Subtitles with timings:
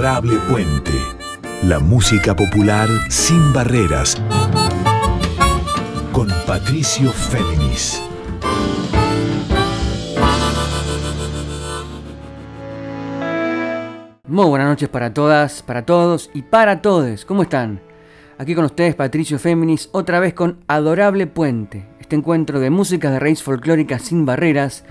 [0.00, 0.92] Adorable Puente.
[1.64, 4.16] La música popular sin barreras.
[6.10, 8.02] Con Patricio Féminis.
[14.26, 17.26] Muy buenas noches para todas, para todos y para todos.
[17.26, 17.82] ¿Cómo están?
[18.38, 23.20] Aquí con ustedes Patricio Féminis, otra vez con Adorable Puente, este encuentro de música de
[23.20, 24.82] raíz folclórica sin barreras,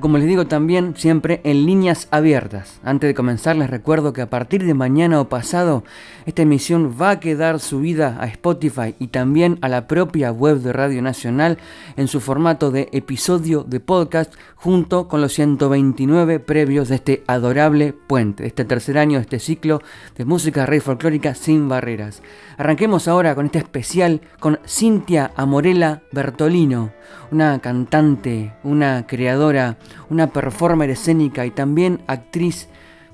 [0.00, 2.80] como les digo también siempre en líneas abiertas.
[2.82, 5.84] Antes de comenzar les recuerdo que a partir de mañana o pasado
[6.26, 10.72] esta emisión va a quedar subida a Spotify y también a la propia web de
[10.72, 11.58] Radio Nacional
[11.96, 17.92] en su formato de episodio de podcast junto con los 129 previos de este adorable
[17.92, 19.82] puente, este tercer año de este ciclo
[20.16, 22.22] de música rey folclórica sin barreras.
[22.56, 26.92] Arranquemos ahora con este especial con Cintia Amorela Bertolino,
[27.30, 29.76] una cantante, una creadora,
[30.10, 32.68] una performer escénica y también actriz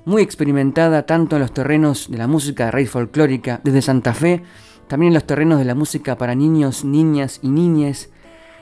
[0.04, 4.42] muy experimentada tanto en los terrenos de la música de raíz folclórica desde Santa Fe,
[4.86, 8.10] también en los terrenos de la música para niños, niñas y niñes,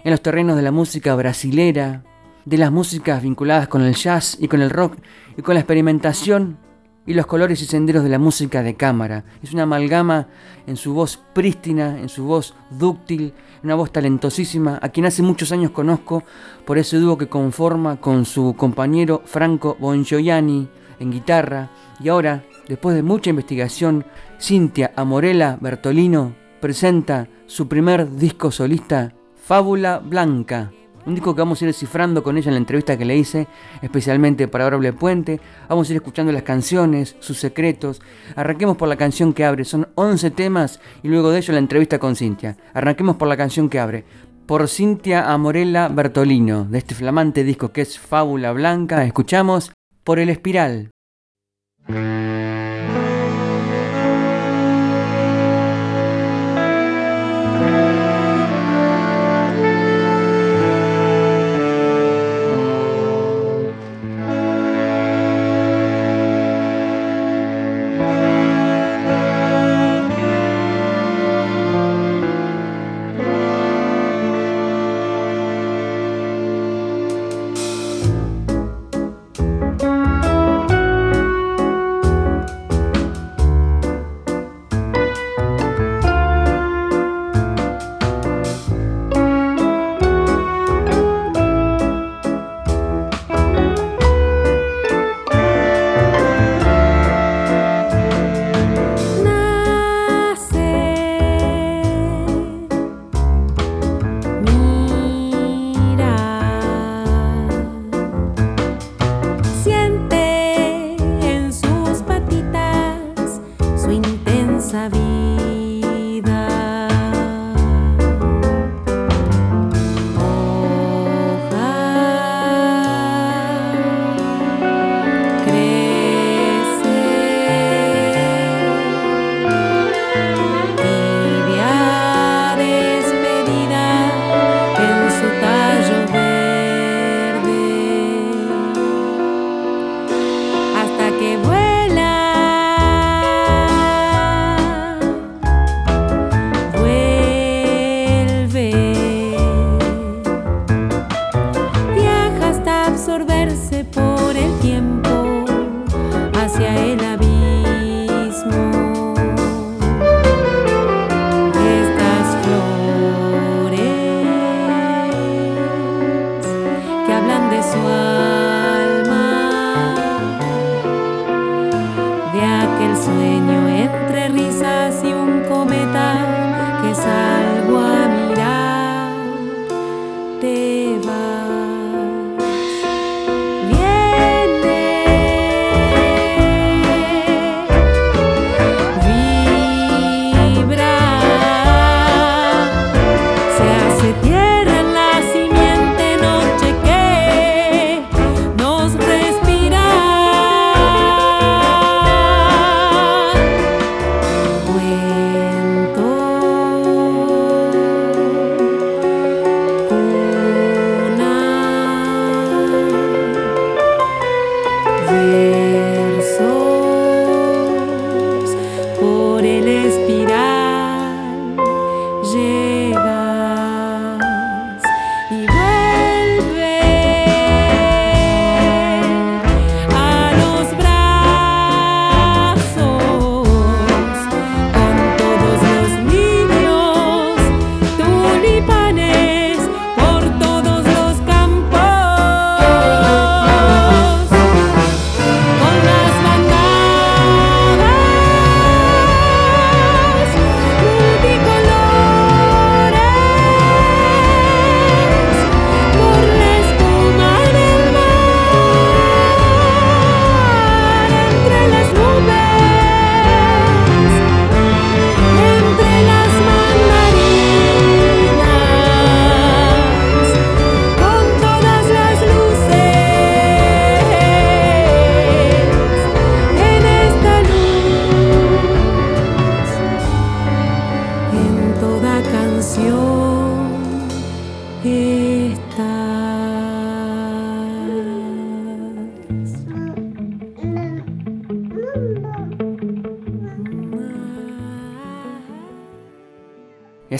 [0.02, 2.02] en los terrenos de la música brasilera,
[2.44, 4.96] de las músicas vinculadas con el jazz y con el rock
[5.36, 6.58] y con la experimentación
[7.06, 9.24] y los colores y senderos de la música de cámara.
[9.42, 10.28] Es una amalgama
[10.66, 13.32] en su voz prístina, en su voz dúctil,
[13.66, 16.22] una voz talentosísima, a quien hace muchos años conozco
[16.64, 20.68] por ese dúo que conforma con su compañero Franco Bongioiani
[21.00, 21.70] en guitarra.
[21.98, 24.04] Y ahora, después de mucha investigación,
[24.40, 30.70] Cintia Amorela Bertolino presenta su primer disco solista, Fábula Blanca.
[31.06, 33.46] Un disco que vamos a ir descifrando con ella en la entrevista que le hice,
[33.80, 35.40] especialmente para Orable Puente.
[35.68, 38.02] Vamos a ir escuchando las canciones, sus secretos.
[38.34, 39.64] Arranquemos por la canción que abre.
[39.64, 42.56] Son 11 temas y luego de ello la entrevista con Cintia.
[42.74, 44.04] Arranquemos por la canción que abre.
[44.46, 50.28] Por Cintia Amorella Bertolino, de este flamante disco que es Fábula Blanca, escuchamos Por el
[50.28, 50.90] Espiral.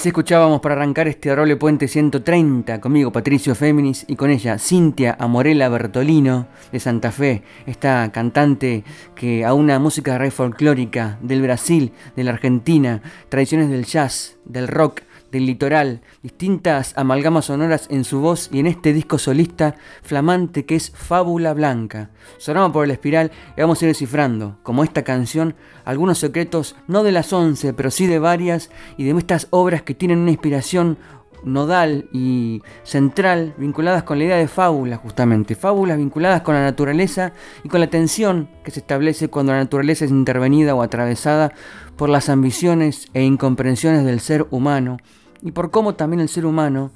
[0.09, 5.69] Escuchábamos para arrancar este Roble Puente 130, conmigo Patricio Féminis y con ella Cintia Amorela
[5.69, 12.25] Bertolino de Santa Fe, esta cantante que a una música rey folclórica del Brasil, de
[12.25, 18.49] la Argentina, tradiciones del jazz, del rock, del litoral, distintas amalgamas sonoras en su voz
[18.53, 22.11] y en este disco solista flamante que es Fábula Blanca.
[22.39, 27.03] Sonamos por el espiral y vamos a ir descifrando, como esta canción, algunos secretos no
[27.03, 30.99] de las once, pero sí de varias y de estas obras que tienen una inspiración
[31.47, 37.33] nodal y central vinculadas con la idea de fábula justamente, fábulas vinculadas con la naturaleza
[37.65, 41.53] y con la tensión que se establece cuando la naturaleza es intervenida o atravesada
[41.97, 44.99] por las ambiciones e incomprensiones del ser humano
[45.43, 46.91] y por cómo también el ser humano,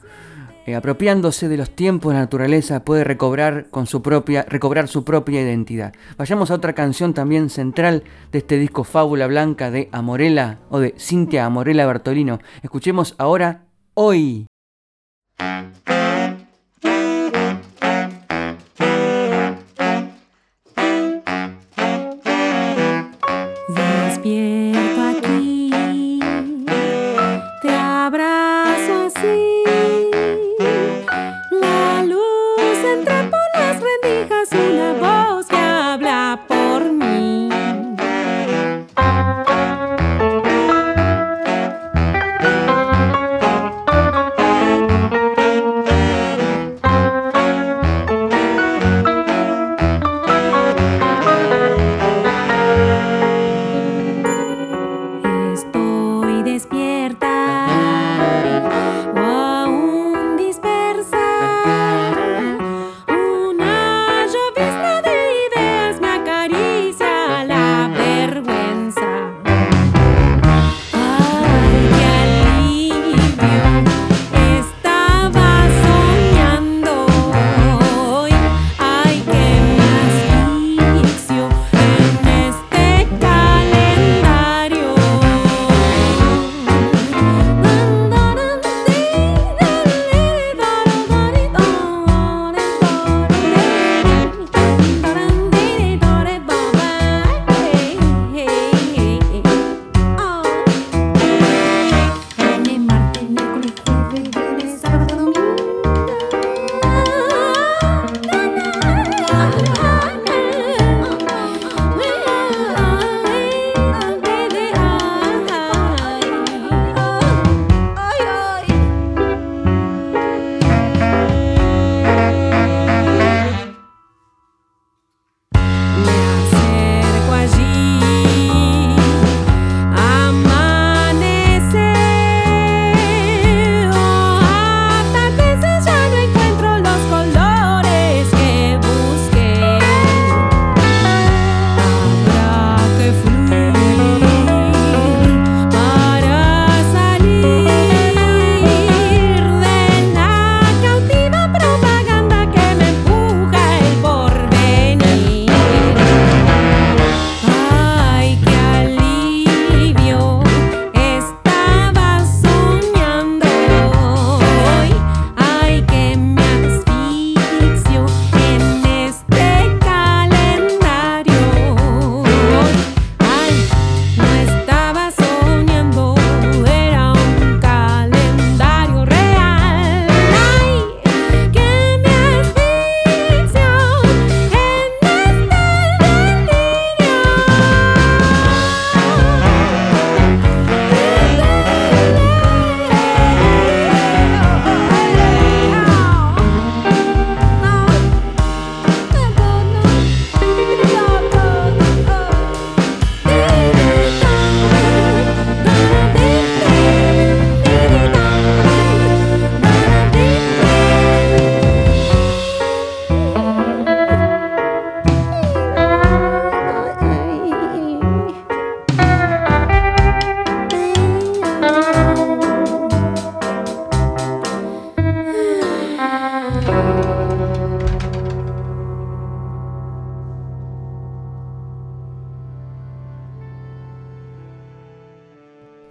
[0.67, 5.05] eh, apropiándose de los tiempos de la naturaleza, puede recobrar, con su propia, recobrar su
[5.05, 5.93] propia identidad.
[6.19, 10.95] Vayamos a otra canción también central de este disco Fábula Blanca de Amorela o de
[10.99, 12.41] Cintia Amorela Bertolino.
[12.63, 14.47] Escuchemos ahora Hoy.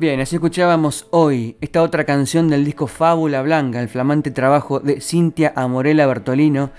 [0.10, 5.02] Bien, así escuchábamos hoy esta otra canción del disco Fábula Blanca, el flamante trabajo de
[5.02, 6.72] Cintia Amorela Bertolino,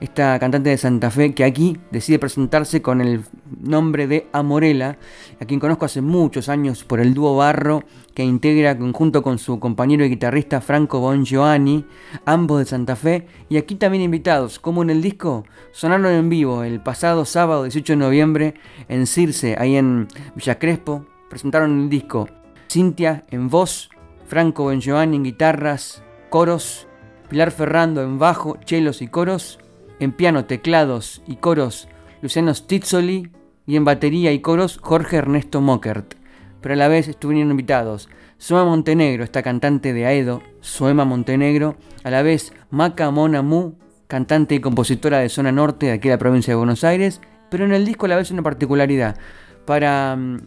[0.00, 3.24] esta cantante de Santa Fe que aquí decide presentarse con el
[3.60, 4.98] nombre de Amorela,
[5.40, 7.82] a quien conozco hace muchos años por el dúo Barro
[8.14, 11.84] que integra junto con su compañero y guitarrista Franco Bongiovanni,
[12.24, 16.62] ambos de Santa Fe, y aquí también invitados, como en el disco, sonaron en vivo
[16.62, 18.54] el pasado sábado 18 de noviembre
[18.88, 22.28] en Circe, ahí en Villa Crespo, presentaron el disco
[22.68, 23.90] Cintia en voz,
[24.26, 26.86] Franco Bongiovanni en guitarras, coros,
[27.28, 29.58] Pilar Ferrando en bajo, chelos y coros,
[30.00, 31.88] en piano, teclados y coros,
[32.22, 33.30] Luciano Stizzoli,
[33.66, 36.14] y en batería y coros, Jorge Ernesto Mockert
[36.66, 38.08] pero a la vez estuvieron invitados
[38.38, 43.74] Soema Montenegro, esta cantante de Aedo, Soema Montenegro, a la vez Maca Mona Mu,
[44.08, 47.20] cantante y compositora de zona norte de aquí de la provincia de Buenos Aires,
[47.50, 49.16] pero en el disco a la vez una particularidad.
[49.64, 50.40] Para mm,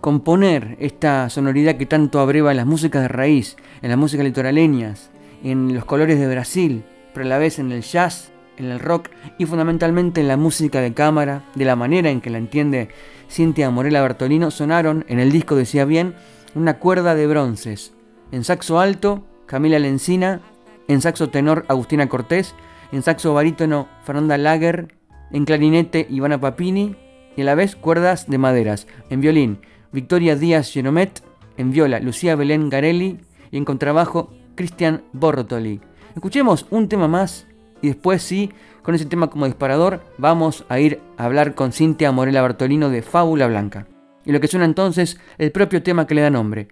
[0.00, 5.10] componer esta sonoridad que tanto abreva en las músicas de raíz, en las músicas litoraleñas,
[5.44, 9.08] en los colores de Brasil, pero a la vez en el jazz, en el rock
[9.38, 12.88] y fundamentalmente en la música de cámara, de la manera en que la entiende
[13.30, 16.14] Cintia Morela Bertolino, sonaron en el disco, decía bien,
[16.54, 17.92] una cuerda de bronces.
[18.32, 20.40] En saxo alto, Camila Lencina,
[20.88, 22.54] en saxo tenor, Agustina Cortés,
[22.92, 24.94] en saxo barítono, Fernanda Lager,
[25.30, 26.96] en clarinete, Ivana Papini,
[27.36, 28.86] y a la vez cuerdas de maderas.
[29.08, 29.60] En violín,
[29.92, 31.22] Victoria Díaz Genomet,
[31.56, 33.18] en viola, Lucía Belén Garelli,
[33.50, 35.80] y en contrabajo, Cristian Bortoli.
[36.14, 37.46] Escuchemos un tema más
[37.82, 38.50] y después sí,
[38.82, 43.02] con ese tema como disparador, vamos a ir a hablar con Cintia Morela Bartolino de
[43.02, 43.86] Fábula Blanca.
[44.24, 46.68] Y lo que suena entonces, el propio tema que le da nombre.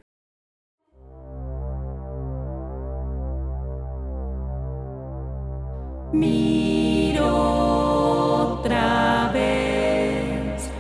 [6.13, 7.27] Miro
[8.59, 10.71] otra vez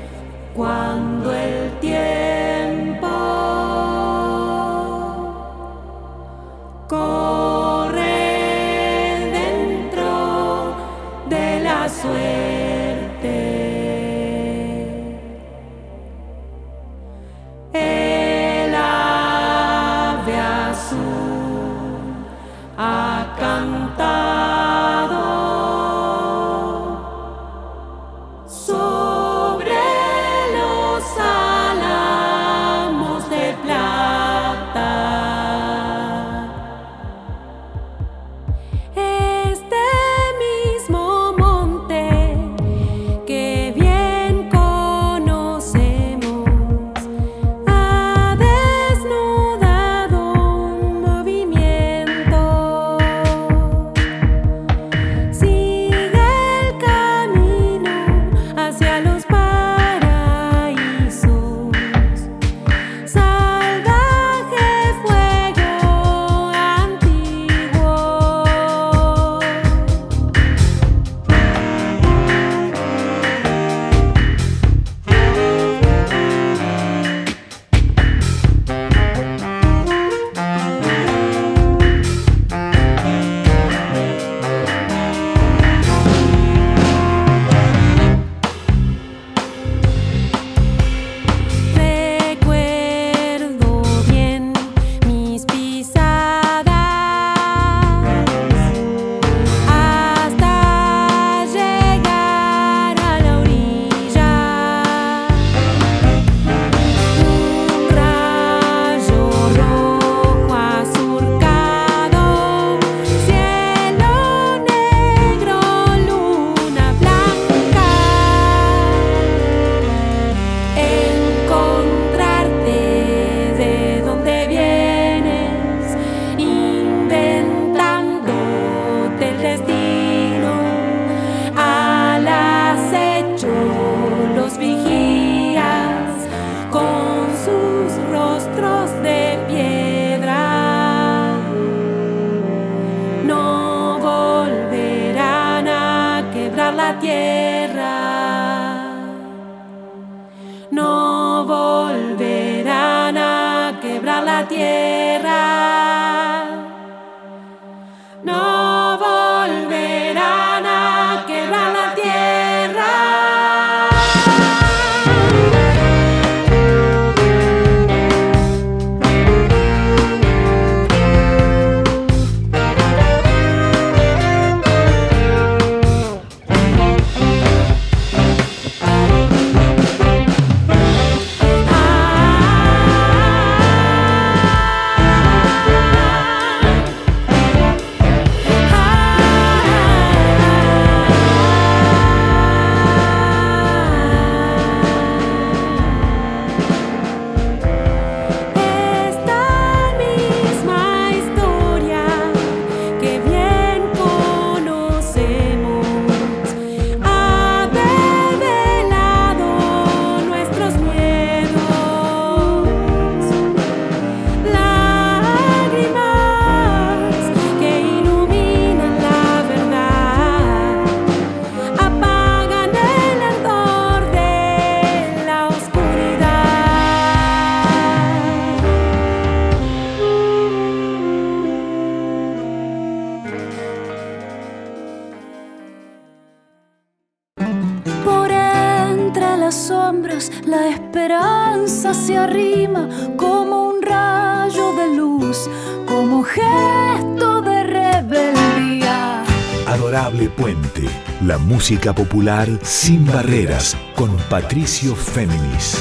[251.69, 255.77] música popular sin barreras con Patricio Féminis.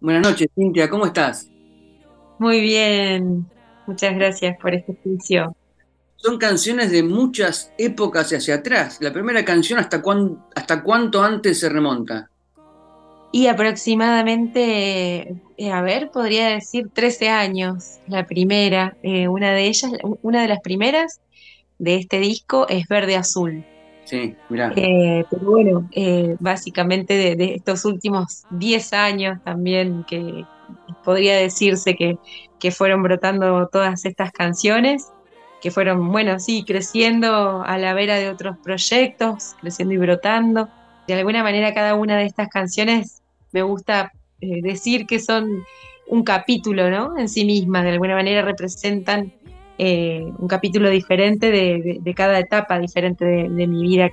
[0.00, 1.50] Buenas noches, Cintia, ¿cómo estás?
[2.38, 3.46] Muy bien,
[3.86, 5.54] muchas gracias por este juicio.
[6.16, 8.96] Son canciones de muchas épocas hacia atrás.
[9.02, 10.02] La primera canción, ¿hasta,
[10.54, 12.30] hasta cuánto antes se remonta?
[13.32, 18.96] Y aproximadamente, eh, a ver, podría decir 13 años, la primera.
[19.04, 21.20] Eh, una de ellas, una de las primeras
[21.78, 23.64] de este disco es Verde Azul.
[24.02, 24.72] Sí, mira.
[24.74, 25.88] Eh, pero bueno,
[26.40, 30.44] básicamente de, estos últimos 10 años también que
[31.04, 32.18] podría decirse que,
[32.58, 35.12] que fueron brotando todas estas canciones,
[35.60, 40.68] que fueron, bueno, sí, creciendo a la vera de otros proyectos, creciendo y brotando.
[41.06, 43.22] De alguna manera cada una de estas canciones
[43.52, 44.10] me gusta
[44.42, 45.64] eh, decir que son
[46.08, 47.16] un capítulo, ¿no?
[47.16, 49.32] En sí mismas, de alguna manera representan
[49.78, 54.10] eh, un capítulo diferente de, cada etapa diferente de, mi vida.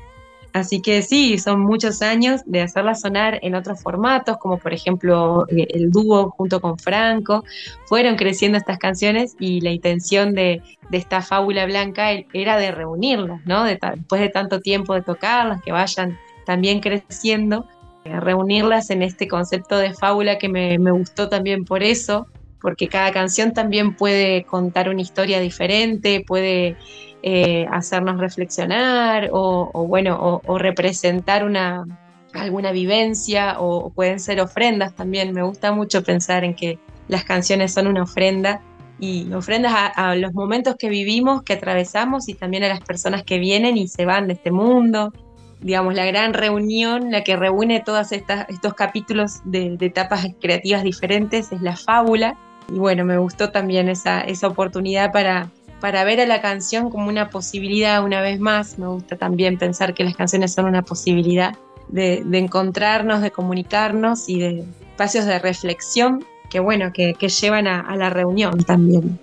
[0.54, 5.48] Así que sí, son muchos años de hacerla sonar en otros formatos, como por ejemplo
[5.50, 7.44] eh, el dúo junto con Franco.
[7.86, 10.62] Fueron creciendo estas canciones y la intención de,
[10.92, 13.63] esta fábula blanca era de reunirlas, ¿no?
[13.63, 17.65] después de tanto tiempo de tocarlas, que vayan también creciendo
[18.06, 22.28] reunirlas en este concepto de fábula que me, gustó también por eso,
[22.62, 26.78] porque cada canción también puede contar una historia diferente, puede
[27.24, 31.86] eh, hacernos reflexionar o, bueno, o, representar una,
[32.34, 35.34] alguna vivencia o, pueden ser ofrendas también.
[35.34, 38.62] Me gusta mucho pensar en que las canciones son una ofrenda
[39.00, 43.40] y ofrendas a, los momentos que vivimos, que atravesamos y también a las personas que
[43.40, 45.14] vienen y se van de este mundo
[45.62, 51.62] digamos, la gran reunión, la que reúne todos estos capítulos de, etapas creativas diferentes, es
[51.62, 52.38] la fábula.
[52.69, 55.50] Y bueno, me gustó también esa, esa oportunidad para,
[55.82, 58.78] para ver a la canción como una posibilidad una vez más.
[58.80, 61.56] Me gusta también pensar que las canciones son una posibilidad
[61.89, 68.10] de, encontrarnos, de comunicarnos y de espacios de reflexión que bueno, que, llevan a la
[68.10, 69.19] reunión también.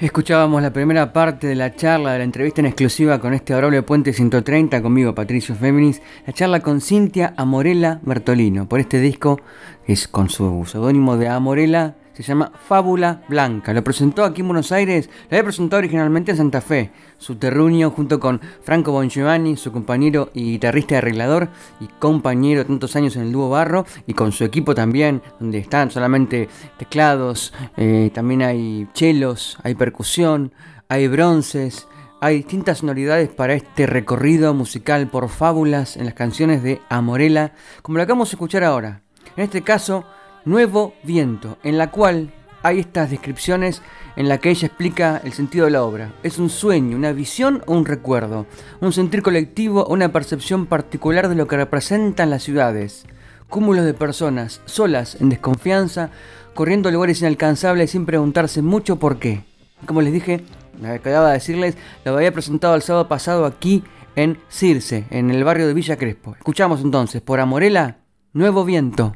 [0.00, 3.82] Escuchábamos la primera parte de la charla, de la entrevista en exclusiva con este adorable
[3.82, 9.40] Puente 130, conmigo Patricio Féminis, la charla con Cintia Amorela Bertolino, por este disco,
[9.86, 13.72] es con su seudónimo de Amorela, se llama Fábula Blanca.
[13.72, 17.90] Lo presentó aquí en Buenos Aires, lo había presentado originalmente en Santa Fe, su terruño
[17.90, 21.48] junto con Franco Bongiovanni, su compañero y guitarrista y arreglador
[21.80, 25.90] y compañero tantos años en el dúo Barro, y con su equipo también, donde están
[25.90, 26.48] solamente
[26.78, 30.52] teclados, eh, también hay chelos, hay percusión,
[30.88, 31.86] hay bronces,
[32.20, 37.98] hay distintas sonoridades para este recorrido musical por fábulas en las canciones de Amorela, como
[37.98, 39.02] lo acabamos de escuchar ahora.
[39.36, 40.04] En este caso,
[40.44, 42.32] Nuevo Viento, en la cual
[42.64, 43.80] hay estas descripciones
[44.16, 46.12] en la que ella explica el sentido de la obra.
[46.22, 48.46] Es un sueño, una visión o un recuerdo,
[48.80, 53.04] un sentir colectivo o una percepción particular de lo que representan las ciudades.
[53.48, 56.10] Cúmulos de personas, solas, en desconfianza,
[56.54, 59.44] corriendo a lugares inalcanzables sin preguntarse mucho por qué.
[59.86, 60.44] Como les dije,
[60.80, 63.84] me acababa de decirles, lo había presentado el sábado pasado aquí
[64.16, 66.34] en Circe, en el barrio de Villa Crespo.
[66.36, 67.98] Escuchamos entonces, por Amorela,
[68.32, 69.14] Nuevo Viento.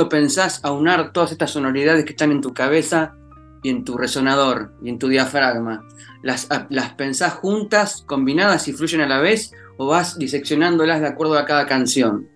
[0.00, 3.14] Cuando pensás aunar todas estas sonoridades que están en tu cabeza
[3.62, 5.86] y en tu resonador y en tu diafragma,
[6.22, 11.38] ¿las, las pensás juntas, combinadas y fluyen a la vez o vas diseccionándolas de acuerdo
[11.38, 12.26] a cada canción?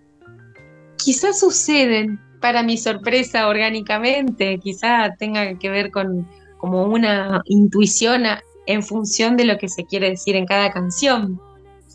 [0.97, 6.27] Quizás suceden, para mi sorpresa, orgánicamente, quizá tenga que ver con
[6.59, 8.25] como una intuición
[8.67, 11.41] en función de lo que se quiere decir en cada canción.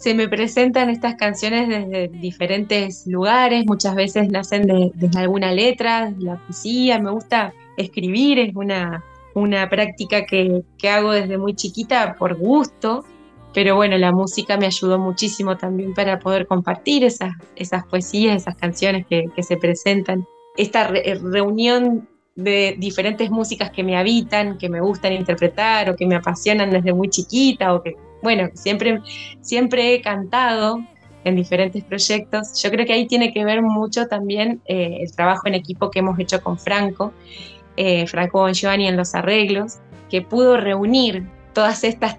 [0.01, 6.25] Se me presentan estas canciones desde diferentes lugares, muchas veces nacen desde alguna letra, de
[6.25, 12.17] la poesía, me gusta escribir, es una, una práctica que, que hago desde muy chiquita
[12.19, 13.05] por gusto,
[13.53, 18.57] pero bueno, la música me ayudó muchísimo también para poder compartir esas, esas poesías, esas
[18.57, 20.27] canciones que, que se presentan.
[20.57, 20.91] Esta
[21.31, 26.71] reunión de diferentes músicas que me habitan, que me gustan interpretar o que me apasionan
[26.71, 29.01] desde muy chiquita o que, bueno, siempre,
[29.41, 30.79] siempre he cantado
[31.25, 32.61] en diferentes proyectos.
[32.63, 35.99] Yo creo que ahí tiene que ver mucho también eh, el trabajo en equipo que
[35.99, 37.13] hemos hecho con Franco,
[37.77, 39.79] eh, Franco Giovanni en los arreglos,
[40.09, 42.17] que pudo reunir todas estas,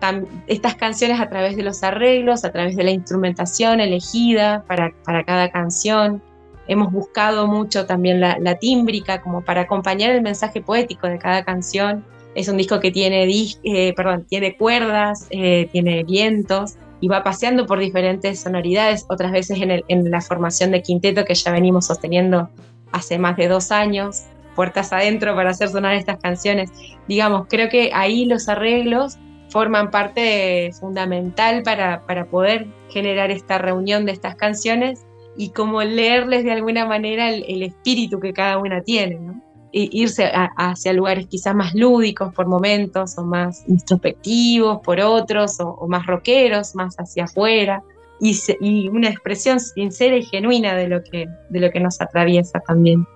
[0.47, 5.23] estas canciones a través de los arreglos, a través de la instrumentación elegida para, para
[5.23, 6.21] cada canción,
[6.67, 12.05] hemos buscado mucho también la, tímbrica como para acompañar el mensaje poético de cada canción.
[12.35, 13.27] Es un disco que tiene,
[13.63, 19.59] eh, perdón, tiene cuerdas, eh, tiene vientos y va paseando por diferentes sonoridades, otras veces
[19.59, 22.49] en, la formación de quinteto que ya venimos sosteniendo
[22.91, 26.71] hace más de dos años, puertas adentro para hacer sonar estas canciones.
[27.07, 29.17] Digamos, creo que ahí los arreglos
[29.49, 36.51] forman parte fundamental para, poder generar esta reunión de estas canciones y como leerles de
[36.51, 39.41] alguna manera el, espíritu que cada una tiene, ¿no?
[39.73, 46.05] Irse hacia lugares quizás más lúdicos por momentos, o más introspectivos por otros, o, más
[46.05, 47.83] rockeros, más hacia afuera,
[48.19, 52.59] y, y, una expresión sincera y genuina de lo, que, de lo que nos atraviesa
[52.59, 53.07] también.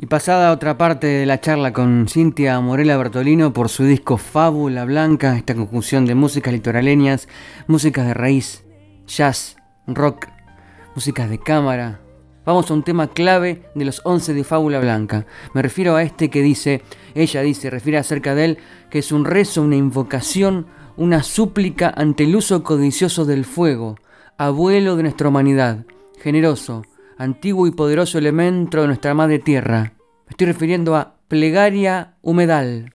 [0.00, 4.84] Y pasada otra parte de la charla con Cintia Morela Bertolino por su disco Fábula
[4.84, 7.28] Blanca, esta conjunción de músicas litoraleñas,
[7.68, 8.64] músicas de raíz,
[9.06, 10.26] jazz, rock
[10.94, 12.00] músicas de cámara.
[12.44, 15.26] Vamos a un tema clave de los 11 de Fábula Blanca.
[15.54, 16.82] Me refiero a este que dice,
[17.14, 18.58] ella dice, refiere acerca de él,
[18.90, 20.66] que es un rezo, una invocación,
[20.98, 23.96] una súplica ante el uso codicioso del fuego,
[24.36, 25.86] abuelo de nuestra humanidad,
[26.20, 26.84] generoso,
[27.16, 29.94] antiguo y poderoso elemento de nuestra madre tierra.
[30.26, 32.94] Me estoy refiriendo a plegaria humedal.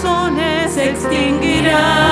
[0.00, 2.09] Corazones se extinguirán.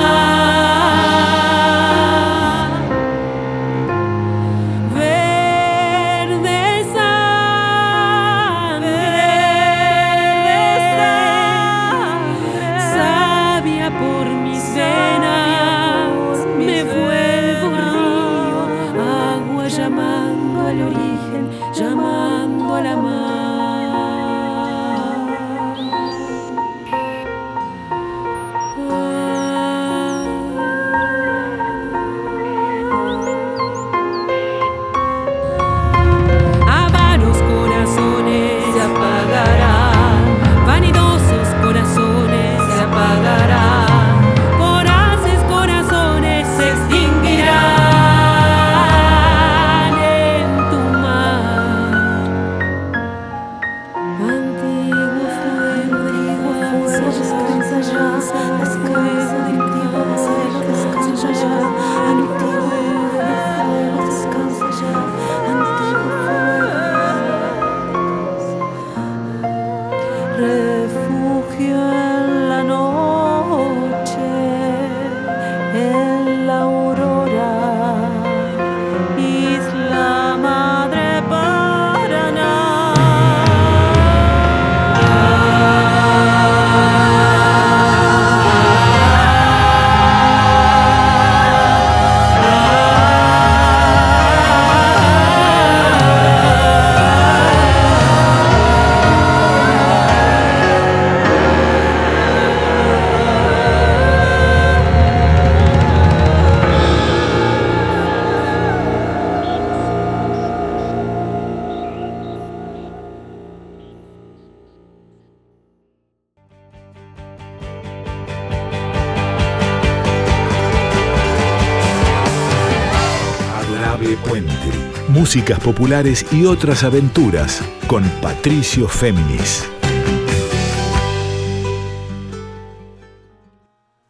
[125.29, 129.63] Músicas populares y otras aventuras con Patricio Féminis.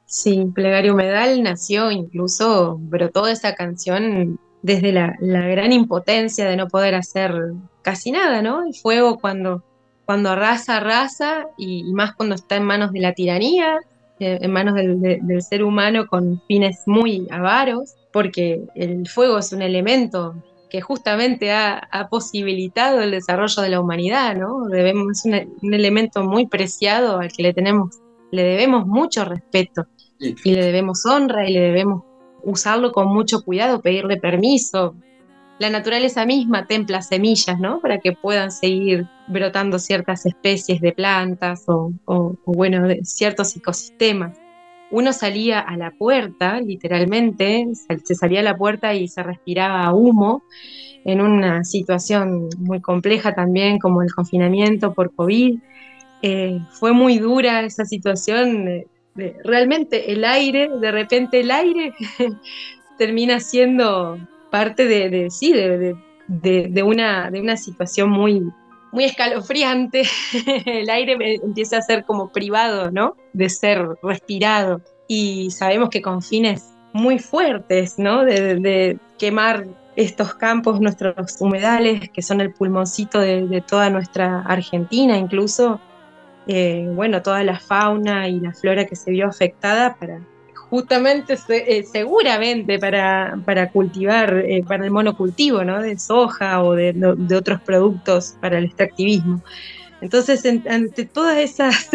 [0.06, 6.96] Sí, Plegario Humedal nació incluso, brotó esa canción desde la, gran impotencia de no poder
[6.96, 7.34] hacer
[7.82, 8.66] casi nada, ¿no?
[8.66, 9.62] El fuego cuando,
[10.06, 13.80] cuando arrasa, arrasa, y, más cuando está en manos de la tiranía,
[14.22, 19.62] eh, en manos del, ser humano con fines muy avaros, porque el fuego es un
[19.62, 24.68] elemento que justamente ha, posibilitado el desarrollo de la humanidad, ¿no?
[24.68, 28.00] Debemos, es un, elemento muy preciado al que le tenemos,
[28.32, 29.88] le debemos mucho respeto
[30.20, 32.04] y le debemos honra y le debemos
[32.44, 34.96] usarlo con mucho cuidado, pedirle permiso.
[35.60, 37.80] La naturaleza misma templa semillas, ¿no?
[37.82, 41.92] Para que puedan seguir brotando ciertas especies de plantas o,
[42.46, 44.38] bueno, de ciertos ecosistemas.
[44.91, 47.67] Uno salía a la puerta, literalmente,
[48.04, 50.43] se salía a la puerta y se respiraba humo
[51.06, 55.60] en una situación muy compleja también como el confinamiento por COVID.
[56.21, 58.86] Eh, fue muy dura esa situación.
[59.43, 61.93] Realmente el aire, de repente el aire
[62.97, 64.17] termina siendo
[64.49, 68.52] parte de, sí, de, una, de una situación muy,
[68.91, 70.04] muy escalofriante.
[70.65, 73.15] el aire empieza a ser como privado, ¿no?
[73.34, 74.82] De ser respirado.
[75.08, 78.23] Y sabemos que con fines muy fuertes, ¿no?
[78.25, 85.82] De, quemar estos campos, nuestros humedales, que son el pulmoncito de toda nuestra Argentina, incluso
[86.52, 90.19] eh, bueno, toda la fauna y la flora que se vio afectada para
[90.70, 95.82] justamente, eh, seguramente para, para cultivar, eh, para el monocultivo, ¿no?
[95.82, 96.94] De soja o de,
[97.36, 99.42] otros productos para el extractivismo.
[100.02, 101.90] Entonces, ante todas esas,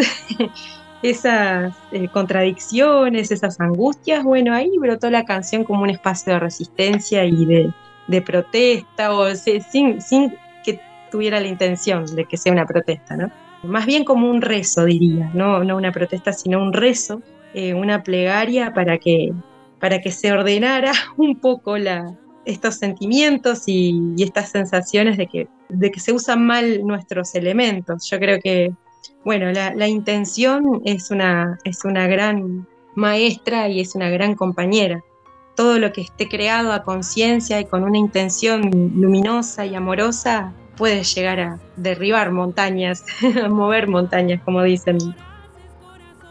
[1.01, 1.73] esas
[2.11, 7.73] contradicciones, esas angustias, bueno, ahí brotó la canción como un espacio de resistencia y de,
[8.07, 13.31] de protesta, o sin, sin que tuviera la intención de que sea una protesta, ¿no?
[13.65, 17.21] más bien como un rezo, diría, no, no una protesta, sino un rezo,
[17.57, 19.31] eh, una plegaria para que,
[19.79, 21.77] para que se ordenara un poco
[22.43, 28.09] estos sentimientos y, estas sensaciones de que, de que se usan mal nuestros elementos.
[28.09, 28.73] Yo creo que,
[29.23, 35.01] bueno, la, intención es una, es una gran maestra y es una gran compañera.
[35.55, 41.05] Todo lo que esté creado a conciencia y con una intención luminosa y amorosa puede
[41.05, 43.05] llegar a derribar montañas,
[43.41, 44.97] a mover montañas, como dicen.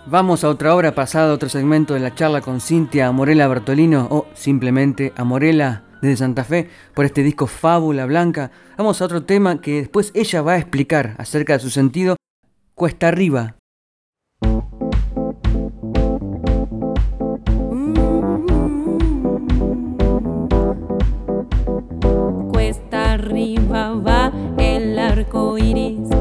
[0.07, 4.27] Vamos a otra hora pasada, otro segmento de la charla con Cintia Morela Bertolino o
[4.35, 8.51] simplemente Amorela desde Santa Fe por este disco Fábula Blanca.
[8.77, 12.17] Vamos a otro tema que después ella va a explicar acerca de su sentido.
[12.75, 13.57] Cuesta arriba,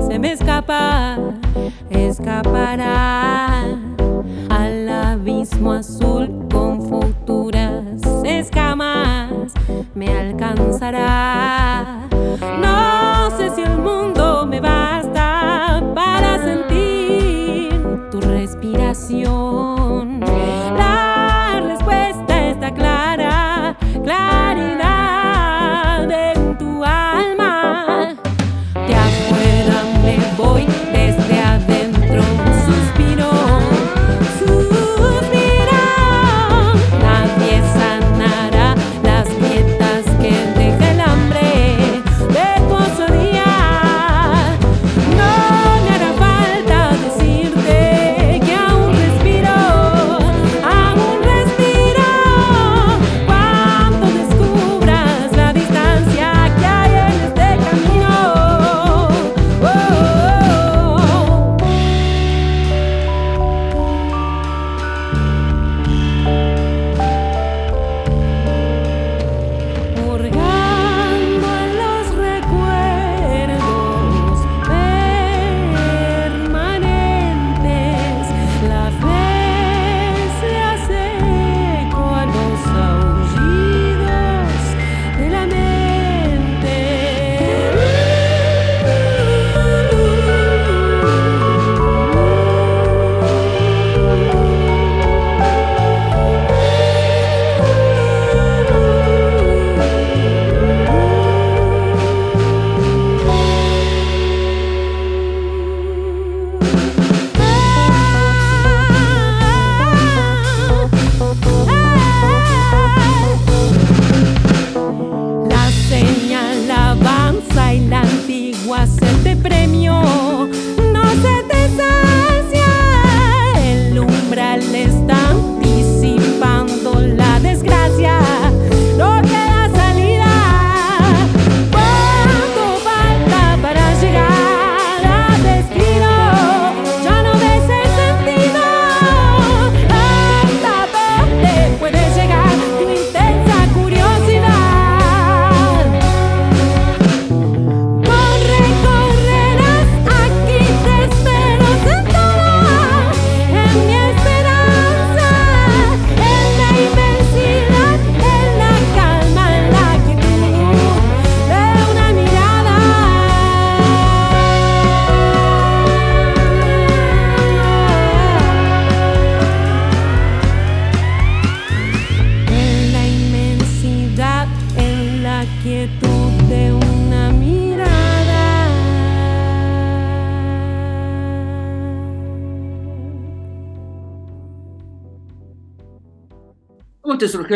[0.08, 1.18] se me escapa,
[1.90, 3.64] escapará
[4.50, 7.84] al abismo azul con futuras
[8.24, 9.54] escamas,
[9.96, 12.13] me alcanzará.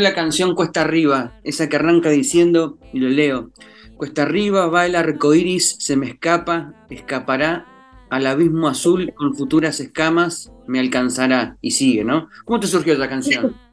[0.01, 1.39] La canción Cuesta Arriba?
[1.43, 3.51] Esa que arranca diciendo, y lo leo,
[3.97, 7.65] Cuesta arriba va el arco iris, se me escapa, escapará
[8.11, 11.57] al abismo azul con futuras escamas, me alcanzará.
[11.61, 12.29] Y sigue, ¿no?
[12.45, 13.55] ¿Cómo te surgió esa canción?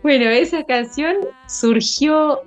[0.00, 1.16] Bueno, esa canción
[1.48, 2.42] surgió,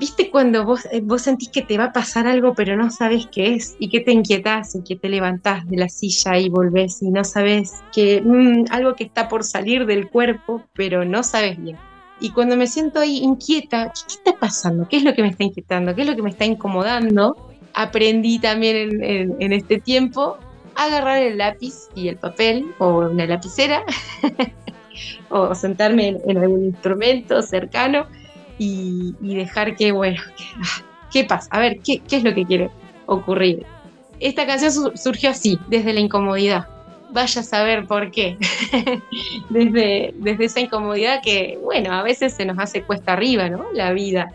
[0.00, 3.28] viste cuando vos, eh, vos sentís que te va a pasar algo pero no sabes
[3.30, 7.00] qué es y que te inquietás y que te levantás de la silla y volvés
[7.02, 11.62] y no sabes que mm, algo que está por salir del cuerpo pero no sabes
[11.62, 11.78] bien.
[12.20, 14.88] Y cuando me siento ahí inquieta, ¿qué, está pasando?
[14.88, 15.94] ¿Qué es lo que me está inquietando?
[15.94, 17.36] ¿Qué es lo que me está incomodando?
[17.74, 20.38] Aprendí también en, este tiempo
[20.74, 23.84] a agarrar el lápiz y el papel o una lapicera
[25.28, 28.06] o sentarme en, algún instrumento cercano
[28.58, 31.48] y, dejar que, bueno, ah, ¿qué pasa?
[31.50, 32.70] A ver, ¿qué, ¿qué, es lo que quiere
[33.04, 33.66] ocurrir?
[34.20, 36.75] Esta canción surgió así, desde la incomodidad
[37.10, 38.36] vaya a saber por qué.
[39.50, 43.66] desde, desde esa incomodidad que, bueno, a veces se nos hace cuesta arriba, ¿no?
[43.72, 44.30] La vida.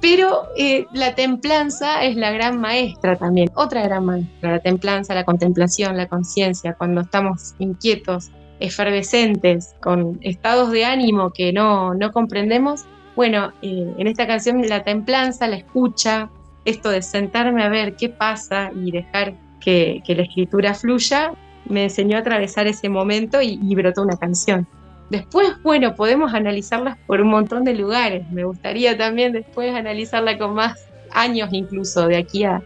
[0.00, 5.24] Pero eh, la templanza es la gran maestra también, otra gran maestra, la templanza, la
[5.24, 12.84] contemplación, la conciencia, cuando estamos inquietos, efervescentes, con estados de ánimo que no, no comprendemos.
[13.14, 16.30] Bueno, eh, en esta canción la templanza, la escucha,
[16.64, 21.32] esto de sentarme a ver qué pasa y dejar que, que la escritura fluya,
[21.66, 24.66] me enseñó a atravesar ese momento y, brotó una canción.
[25.10, 28.30] Después, bueno, podemos analizarlas por un montón de lugares.
[28.30, 32.62] Me gustaría también después analizarla con más años incluso, de aquí a,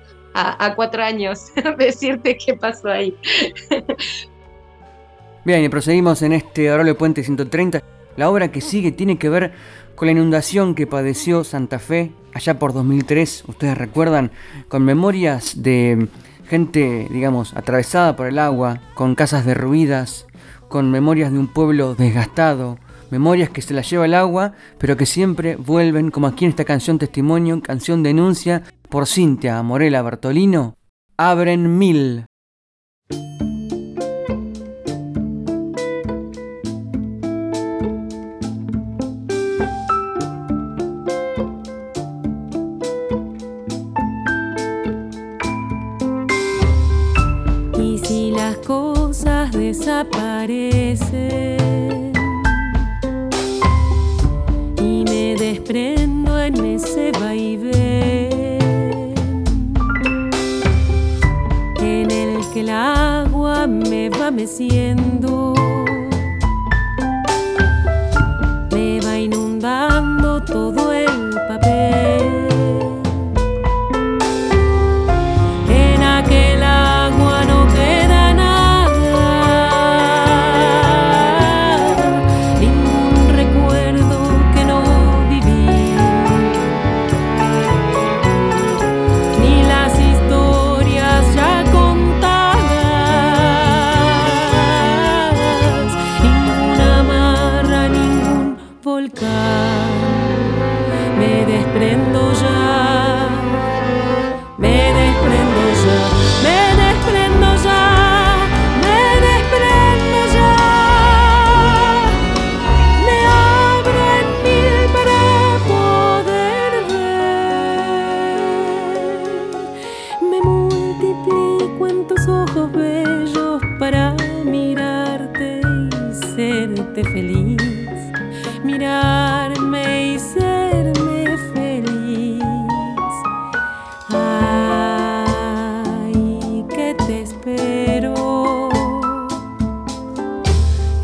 [0.77, 1.47] cuatro años,
[1.79, 3.17] decirte qué pasó ahí.
[5.45, 7.83] Bien, y proseguimos en este Aurelio Puente 130.
[8.17, 9.53] La obra que sigue tiene que ver
[9.95, 13.45] con la inundación que padeció Santa Fe allá por 2003.
[13.47, 14.31] Ustedes recuerdan,
[14.69, 16.09] con memorias de
[16.47, 20.27] gente, digamos, atravesada por el agua, con casas derruidas,
[20.69, 22.79] con memorias de un pueblo desgastado,
[23.11, 26.65] memorias que se las lleva el agua, pero que siempre vuelven, como aquí en esta
[26.65, 30.77] canción testimonio, canción denuncia, por Cintia Morela Bartolino,
[31.17, 32.27] abren mil.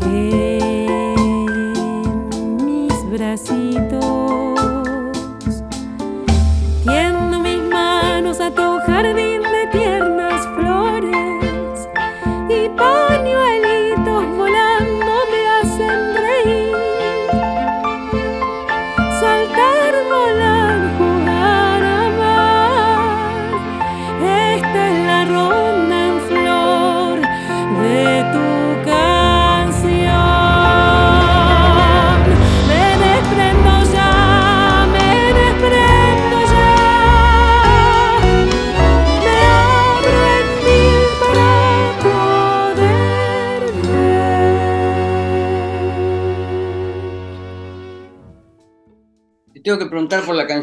[0.01, 0.40] Por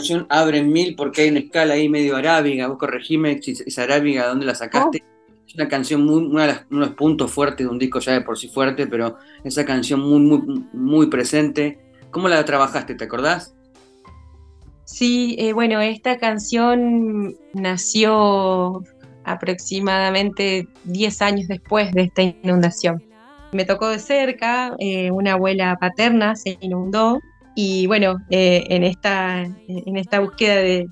[0.09, 2.67] canción Abren Mil porque hay una escala ahí medio arábiga.
[2.69, 5.03] Vos corregime si es arábiga, ¿dónde la sacaste?
[5.05, 5.45] Oh.
[5.47, 8.39] Es una canción muy, uno de los puntos fuertes de un disco ya de por
[8.39, 11.79] sí fuerte, pero esa canción muy, muy, muy presente.
[12.11, 12.95] ¿Cómo la trabajaste?
[12.95, 13.55] ¿Te acordás?
[14.85, 18.83] Sí, eh, bueno, esta canción nació
[19.25, 23.03] aproximadamente 10 años después de esta inundación.
[23.53, 27.21] Me tocó de cerca, eh, una abuela paterna se inundó
[27.61, 30.89] y bueno, eh, en, esta, en esta búsqueda de,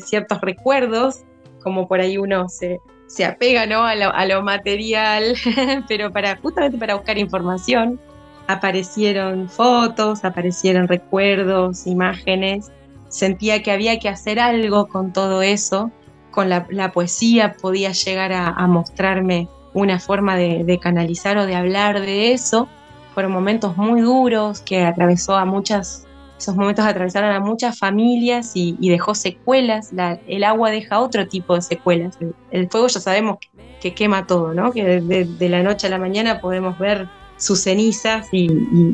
[0.00, 1.20] ciertos recuerdos,
[1.62, 3.84] como por ahí uno se, se apega ¿no?
[3.84, 5.36] a, lo, a lo material,
[5.88, 8.00] pero para, justamente para buscar información,
[8.48, 12.72] aparecieron fotos, aparecieron recuerdos, imágenes.
[13.06, 15.92] Sentía que había que hacer algo con todo eso.
[16.32, 22.32] Con la, poesía podía llegar a, mostrarme una forma de, canalizar o de hablar de
[22.32, 22.68] eso.
[23.14, 26.06] Fueron momentos muy duros que atravesó a muchas,
[26.38, 29.92] esos momentos atravesaron a muchas familias y, dejó secuelas.
[30.26, 32.18] el agua deja otro tipo de secuelas.
[32.50, 33.38] El, fuego ya sabemos
[33.80, 34.72] que, quema todo, ¿no?
[34.72, 37.08] Que de la noche a la mañana podemos ver
[37.40, 38.48] sus cenizas y,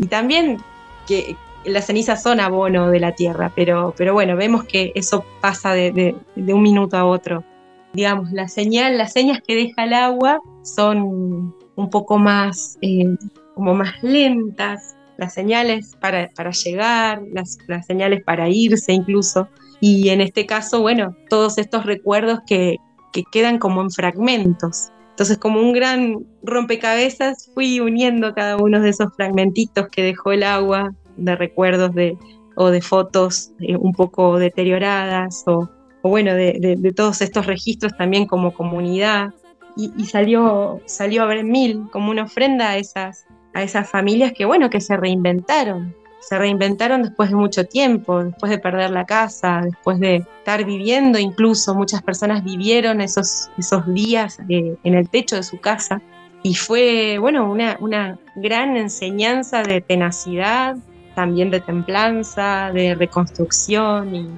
[0.06, 0.58] también
[1.06, 5.72] que las cenizas son abono de la tierra, pero, pero bueno, vemos que eso pasa
[5.74, 7.44] de, un minuto a otro.
[7.92, 13.16] Digamos, la señal, las señas que deja el agua son un poco más, eh,
[13.56, 19.48] como más lentas, las señales para, para llegar, las, las, señales para irse incluso.
[19.80, 22.76] Y en este caso, bueno, todos estos recuerdos que,
[23.14, 24.90] que quedan como en fragmentos.
[25.10, 30.42] Entonces, como un gran rompecabezas, fui uniendo cada uno de esos fragmentitos que dejó el
[30.42, 32.18] agua, de recuerdos de,
[32.56, 35.70] o de fotos eh, un poco deterioradas, o,
[36.02, 39.32] bueno, de, todos estos registros también como comunidad.
[39.78, 43.25] Y, salió, salió a ver mil como una ofrenda a esas,
[43.56, 48.50] a esas familias que, bueno, que se reinventaron, se reinventaron después de mucho tiempo, después
[48.50, 54.40] de perder la casa, después de estar viviendo, incluso muchas personas vivieron esos, esos días
[54.50, 56.02] eh, en el techo de su casa.
[56.42, 60.76] Y fue, bueno, una, una gran enseñanza de tenacidad,
[61.14, 64.28] también de templanza, de reconstrucción y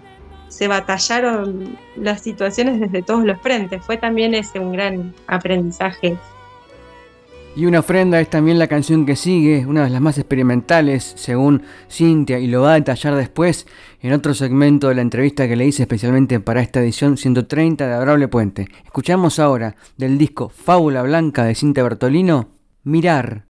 [0.46, 3.84] se batallaron las situaciones desde todos los frentes.
[3.84, 6.16] Fue también ese un gran aprendizaje
[7.58, 11.62] y una ofrenda es también la canción que sigue, una de las más experimentales, según
[11.90, 13.66] Cintia, y lo va a detallar después
[14.00, 17.92] en otro segmento de la entrevista que le hice especialmente para esta edición 130 de
[17.92, 18.68] Adorable Puente.
[18.84, 22.48] Escuchamos ahora del disco Fábula Blanca de Cintia Bertolino,
[22.84, 23.47] Mirar.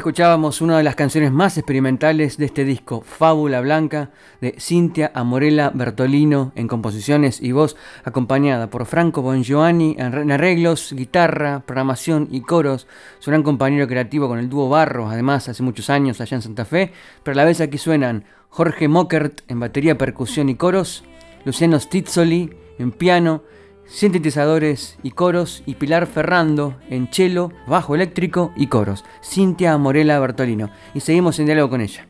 [0.00, 4.08] Escuchábamos una de las canciones más experimentales de este disco, Fábula Blanca,
[4.40, 11.60] de Cintia Amorella Bertolino en composiciones y voz, acompañada por Franco Bongiovanni en arreglos, guitarra,
[11.66, 12.86] programación y coros.
[13.18, 16.64] Su gran compañero creativo con el dúo Barros, además hace muchos años allá en Santa
[16.64, 21.04] Fe, pero a la vez aquí suenan Jorge Mockert en batería, percusión y coros,
[21.44, 22.48] Luciano Stizzoli
[22.78, 23.42] en piano,
[23.90, 29.04] sintetizadores y coros y Pilar Ferrando en cello, bajo eléctrico y coros.
[29.22, 30.70] Cintia Morela Bertolino.
[30.94, 32.06] Y seguimos en diálogo con ella.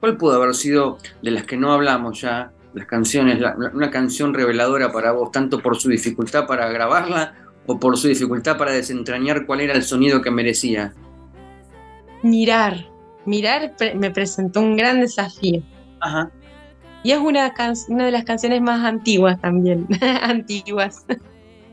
[0.00, 4.34] ¿Cuál pudo haber sido de las que no hablamos ya, las canciones, la- una canción
[4.34, 7.34] reveladora para vos, tanto por su dificultad para grabarla
[7.66, 10.94] o por su dificultad para desentrañar cuál era el sonido que merecía?
[12.22, 12.86] Mirar,
[13.24, 15.62] mirar pre- me presentó un gran desafío.
[16.00, 16.30] Ajá.
[17.02, 17.52] Y es una,
[17.88, 19.86] de las canciones más antiguas también,
[20.22, 21.06] antiguas,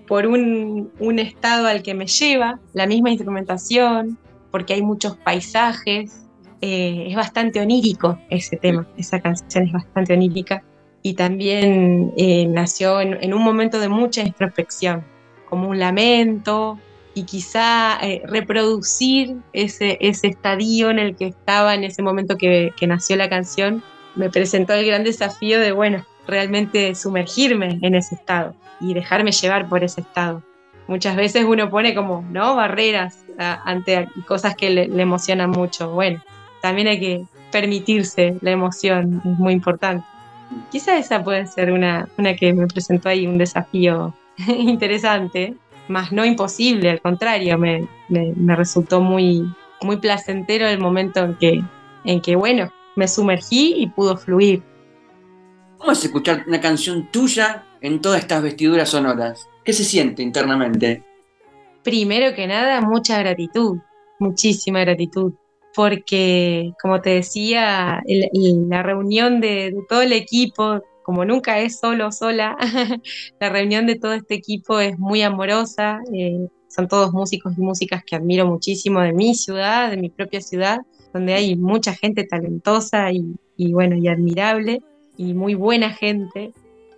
[0.07, 4.17] por un, estado al que me lleva, la misma instrumentación,
[4.51, 6.25] porque hay muchos paisajes,
[6.61, 10.63] eh, es bastante onírico ese tema, esa canción es bastante onírica,
[11.03, 15.03] y también eh, nació en, un momento de mucha introspección,
[15.49, 16.79] como un lamento,
[17.13, 22.71] y quizá eh, reproducir ese, ese estadio en el que estaba en ese momento que
[22.87, 23.83] nació la canción
[24.17, 29.69] me presentó el gran desafío de, bueno, realmente sumergirme en ese estado y dejarme llevar
[29.69, 30.43] por ese estado.
[30.87, 32.55] Muchas veces uno pone como, ¿no?
[32.55, 35.91] Barreras ante cosas que le, le emocionan mucho.
[35.91, 36.21] Bueno,
[36.61, 40.03] también hay que permitirse la emoción, es muy importante.
[40.71, 44.13] Quizá esa puede ser una, una que me presentó ahí un desafío
[44.47, 45.55] interesante,
[45.87, 49.43] más no imposible, al contrario, me, me- me resultó muy,
[49.81, 51.61] muy placentero el momento en que,
[52.05, 54.61] en que, bueno, me sumergí y pudo fluir.
[55.77, 59.47] ¿Cómo es escuchar una canción tuya en todas estas vestiduras sonoras?
[59.63, 61.03] ¿Qué se siente internamente?
[61.83, 63.77] Primero que nada, mucha gratitud,
[64.19, 65.33] muchísima gratitud,
[65.75, 71.59] porque como te decía, el- el- la reunión de, de todo el equipo, como nunca
[71.59, 72.57] es solo sola,
[73.39, 78.03] la reunión de todo este equipo es muy amorosa, eh, son todos músicos y músicas
[78.05, 80.79] que admiro muchísimo de mi ciudad, de mi propia ciudad,
[81.17, 84.81] donde hay mucha gente talentosa y, y bueno, y admirable,
[85.17, 86.53] y muy buena gente.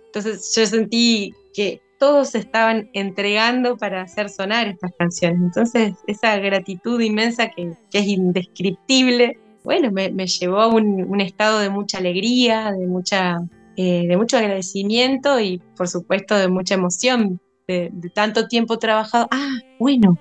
[0.06, 5.40] Entonces yo sentí que todos estaban entregando para hacer sonar estas canciones.
[5.40, 11.70] Entonces esa gratitud inmensa que, es indescriptible, bueno, me, llevó a un, un estado de
[11.70, 13.38] mucha alegría, de, mucha,
[13.76, 19.28] eh, de mucho agradecimiento y por supuesto de mucha emoción, de, de tanto tiempo trabajado.
[19.30, 20.18] Ah, bueno,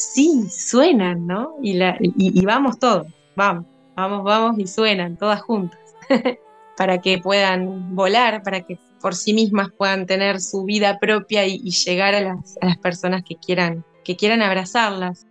[0.00, 1.56] sí, suenan, ¿no?
[1.62, 5.78] Y, la, y, y vamos todos, vamos, vamos, vamos y suenan todas juntas.
[6.80, 11.58] para que puedan volar, para que por sí mismas puedan tener su vida propia y,
[11.58, 15.26] llegar a las, a las personas que quieran, que quieran abrazarlas.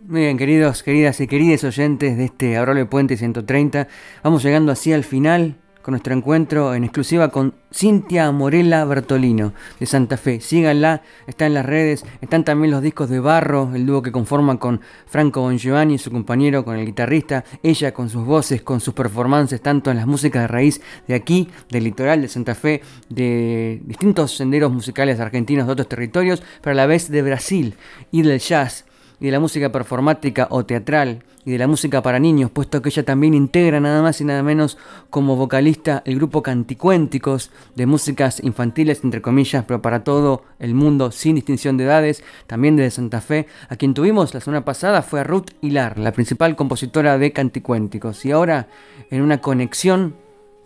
[0.00, 3.88] Muy bien, queridos, queridas y queridos oyentes de este Abrole Puente 130,
[4.22, 5.56] vamos llegando así al final
[5.86, 10.40] con nuestro encuentro en exclusiva con Cintia Morela Bertolino de Santa Fe.
[10.40, 14.58] Síganla, está en las redes, están también los discos de Barro, el dúo que conforman
[14.58, 19.60] con Franco Bongiovanni, su compañero, con el guitarrista, ella con sus voces, con sus performances,
[19.60, 24.36] tanto en las músicas de raíz de aquí, del litoral de Santa Fe, de distintos
[24.36, 27.76] senderos musicales argentinos de otros territorios, pero a la vez de Brasil
[28.10, 28.85] y del jazz
[29.20, 32.88] y de la música performática o teatral y de la música para niños, puesto que
[32.88, 34.76] ella también integra nada más y nada menos
[35.10, 41.12] como vocalista el grupo Canticuénticos de músicas infantiles, entre comillas, pero para todo el mundo
[41.12, 43.46] sin distinción de edades, también desde Santa Fe.
[43.68, 48.24] A quien tuvimos la semana pasada fue a Ruth Hilar, la principal compositora de Canticuénticos.
[48.24, 48.66] Y ahora,
[49.10, 50.16] en una conexión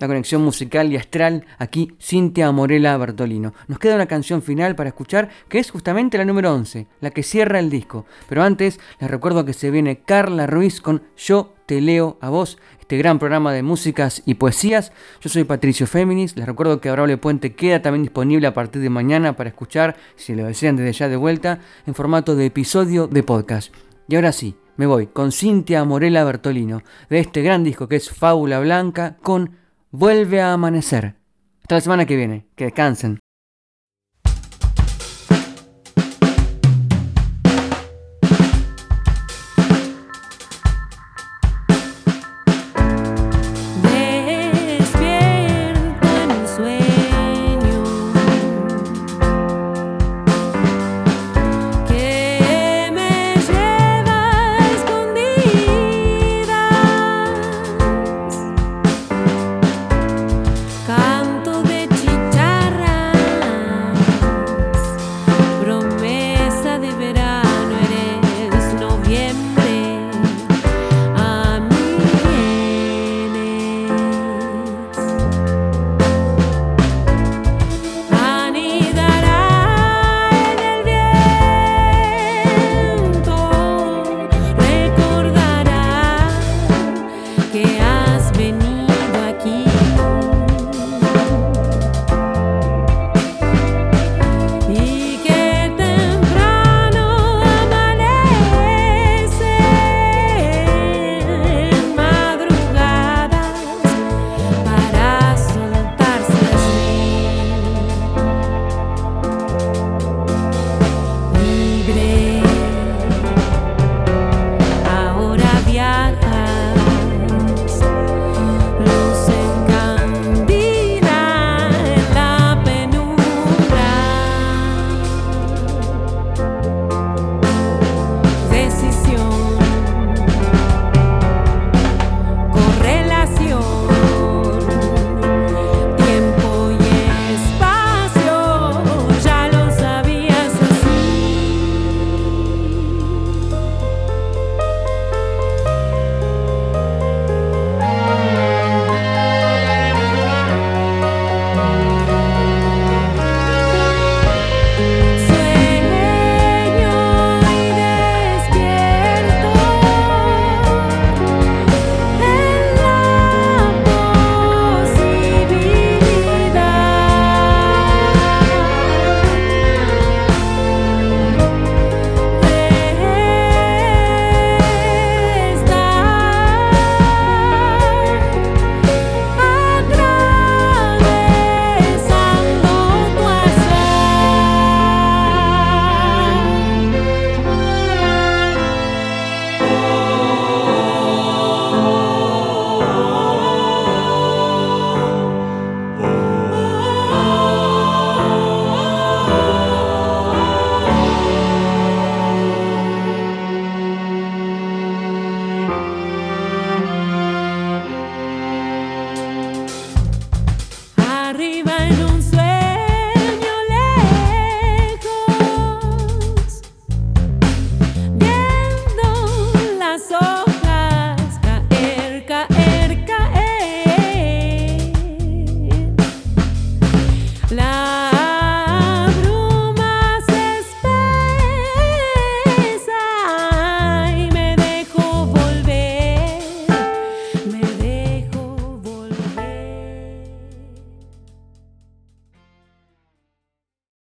[0.01, 3.53] la conexión musical y astral, aquí Cintia Morela Bertolino.
[3.69, 7.23] Nos queda una canción final para escuchar que es justamente la número 11, la que
[7.23, 8.07] cierra el disco.
[8.29, 12.59] Pero antes les recuerdo que se viene Carla Ruiz con Yo te leo a vos,
[12.81, 14.91] este gran programa de músicas y poesías.
[15.21, 18.91] Yo soy Patricio Féminis, les recuerdo que Adorable Puente queda también disponible a partir de
[18.91, 23.23] mañana para escuchar, si lo desean desde ya de vuelta, en formato de episodio de
[23.23, 23.73] podcast.
[24.09, 28.11] Y ahora sí, me voy con Cintia Morela Bertolino, de este gran disco que es
[28.11, 29.61] Fábula Blanca, con
[29.93, 31.17] Vuelve a amanecer.
[31.63, 32.47] Hasta la semana que viene.
[32.55, 33.19] Que descansen.